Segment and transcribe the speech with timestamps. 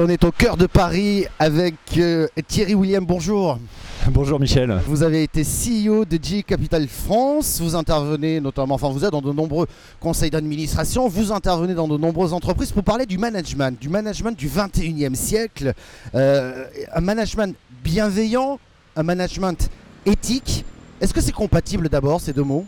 [0.00, 3.04] Et on est au cœur de Paris avec euh, Thierry William.
[3.04, 3.58] Bonjour.
[4.08, 4.80] Bonjour Michel.
[4.86, 7.60] Vous avez été CEO de G Capital France.
[7.60, 9.66] Vous intervenez notamment, enfin vous êtes dans de nombreux
[9.98, 11.06] conseils d'administration.
[11.06, 15.74] Vous intervenez dans de nombreuses entreprises pour parler du management, du management du 21e siècle.
[16.14, 16.64] Euh,
[16.94, 18.58] un management bienveillant,
[18.96, 19.68] un management
[20.06, 20.64] éthique.
[21.02, 22.64] Est-ce que c'est compatible d'abord ces deux mots?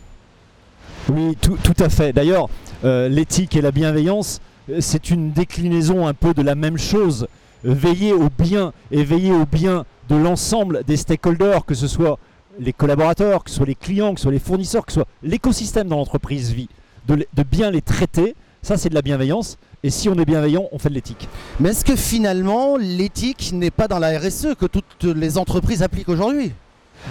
[1.09, 2.13] Oui, tout, tout à fait.
[2.13, 2.47] D'ailleurs,
[2.83, 4.39] euh, l'éthique et la bienveillance,
[4.79, 7.27] c'est une déclinaison un peu de la même chose.
[7.63, 12.19] Veiller au bien et veiller au bien de l'ensemble des stakeholders, que ce soit
[12.59, 15.07] les collaborateurs, que ce soit les clients, que ce soit les fournisseurs, que ce soit
[15.23, 16.69] l'écosystème dans l'entreprise vie,
[17.07, 19.57] de, de bien les traiter, ça c'est de la bienveillance.
[19.81, 21.27] Et si on est bienveillant, on fait de l'éthique.
[21.59, 26.09] Mais est-ce que finalement l'éthique n'est pas dans la RSE que toutes les entreprises appliquent
[26.09, 26.53] aujourd'hui?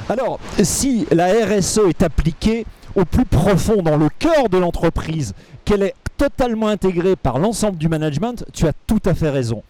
[0.09, 2.65] Alors, si la RSE est appliquée
[2.95, 7.89] au plus profond, dans le cœur de l'entreprise, qu'elle est totalement intégrée par l'ensemble du
[7.89, 9.63] management, tu as tout à fait raison.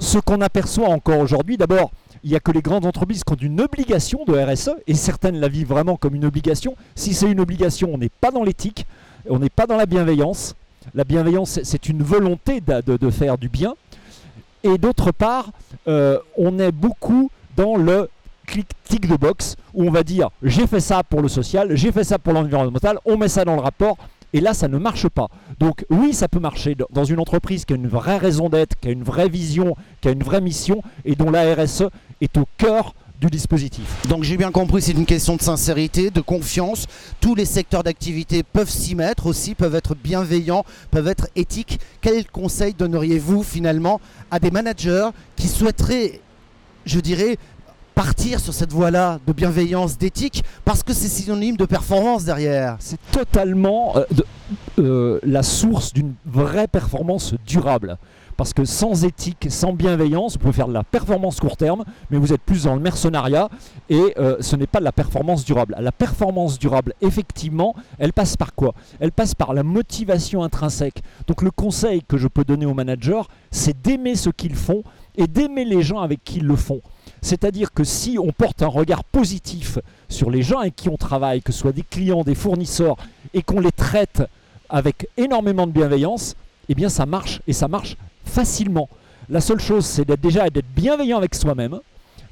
[0.00, 1.90] Ce qu'on aperçoit encore aujourd'hui, d'abord,
[2.22, 5.38] il n'y a que les grandes entreprises qui ont une obligation de RSE, et certaines
[5.38, 6.74] la vivent vraiment comme une obligation.
[6.94, 8.86] Si c'est une obligation, on n'est pas dans l'éthique,
[9.28, 10.54] on n'est pas dans la bienveillance.
[10.94, 13.74] La bienveillance, c'est- une volonté de, faire du bien.
[14.62, 15.50] Et d'autre part,
[15.88, 18.08] euh, on est beaucoup dans le
[18.46, 22.04] clic de box où on va dire j'ai fait ça pour le social, j'ai fait
[22.04, 23.96] ça pour l'environnemental, on met ça dans le rapport
[24.34, 25.28] et là ça ne marche pas.
[25.58, 28.88] Donc oui, ça peut marcher dans- une entreprise qui a une vraie raison d'être, qui
[28.88, 31.84] a une vraie vision, qui a une vraie mission et dont la RSE
[32.20, 34.02] est au cœur du dispositif.
[34.08, 36.86] Donc j'ai bien compris, c'est une question de sincérité, de confiance.
[37.20, 41.78] Tous les secteurs d'activité peuvent s'y mettre aussi, peuvent être bienveillants, peuvent être éthiques.
[42.00, 44.00] Quel conseil donneriez-vous finalement
[44.32, 46.20] à des managers qui souhaiteraient,
[46.86, 47.36] je dirais,
[47.94, 53.00] partir sur cette voie-là de bienveillance, d'éthique, parce que c'est synonyme de performance derrière C'est
[53.12, 54.04] totalement euh,
[54.78, 57.96] euh, la source d'une vraie performance durable.
[58.36, 62.18] Parce que sans éthique, sans bienveillance, vous pouvez faire de la performance court terme, mais
[62.18, 63.48] vous êtes plus dans le mercenariat
[63.88, 65.76] et euh, ce n'est pas de la performance durable.
[65.78, 68.74] La performance durable, effectivement, elle passe par quoi?
[68.98, 71.00] Elle passe par la motivation intrinsèque.
[71.28, 74.82] Donc le conseil que je peux donner aux managers, c'est d'aimer ce qu'ils font
[75.16, 76.80] et d'aimer les gens avec qui ils le font.
[77.24, 79.78] C'est-à-dire que si on porte un regard positif
[80.10, 82.98] sur les gens avec qui on travaille, que ce soit des clients, des fournisseurs,
[83.32, 84.22] et qu'on les traite
[84.68, 86.36] avec énormément de bienveillance,
[86.68, 87.96] eh bien ça marche et ça marche
[88.26, 88.90] facilement.
[89.30, 91.80] La seule chose, c'est déjà d'être bienveillant avec soi-même,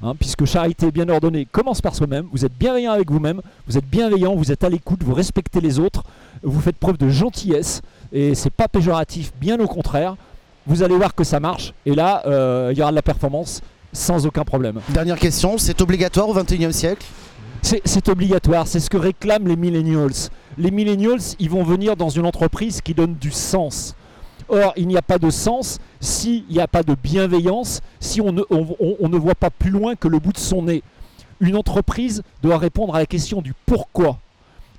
[0.03, 2.27] hein, puisque charité bien ordonnée commence par soi-même.
[2.31, 5.79] Vous êtes bienveillant avec vous-même, vous êtes bienveillant, vous êtes à l'écoute, vous respectez les
[5.79, 6.03] autres,
[6.43, 7.81] vous faites preuve de gentillesse,
[8.11, 10.15] et c'est pas péjoratif, bien au contraire.
[10.67, 13.61] Vous allez voir que ça marche, et là, euh, il y aura de la performance
[13.93, 14.81] sans aucun problème.
[14.89, 17.05] Dernière question, c'est obligatoire au 21e siècle?
[17.61, 20.11] C'est obligatoire, c'est ce que réclament les millennials.
[20.57, 23.95] Les millennials, ils vont venir dans une entreprise qui donne du sens.
[24.49, 28.33] Or, il n'y a pas de sens s'il n'y a pas de bienveillance, si on
[28.33, 30.83] ne, on- on- on ne voit pas plus loin que le bout de son nez.
[31.39, 34.19] Une entreprise doit répondre à la question du pourquoi.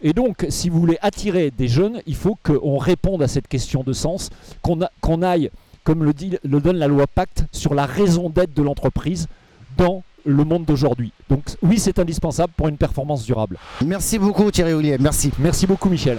[0.02, 3.82] Et donc, si vous voulez attirer des jeunes, il faut qu'on réponde à cette question
[3.82, 4.28] de sens,
[4.60, 5.50] qu'on aille,
[5.84, 9.28] comme le, dit, le donne la loi Pacte, sur la raison d'être de l'entreprise
[9.76, 11.12] dans le monde d'aujourd'hui.
[11.28, 13.58] Donc oui, c'est indispensable pour une performance durable.
[13.84, 15.30] Merci beaucoup Thierry William, merci.
[15.38, 16.18] Merci beaucoup Michel.